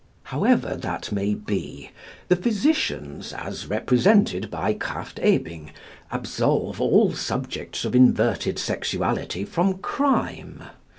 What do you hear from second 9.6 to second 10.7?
crime.